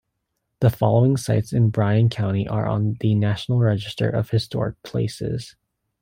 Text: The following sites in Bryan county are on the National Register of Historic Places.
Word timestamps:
The 0.61 0.71
following 0.71 1.15
sites 1.15 1.53
in 1.53 1.69
Bryan 1.69 2.09
county 2.09 2.47
are 2.47 2.65
on 2.65 2.93
the 3.01 3.13
National 3.13 3.59
Register 3.59 4.09
of 4.09 4.31
Historic 4.31 4.81
Places. 4.81 5.55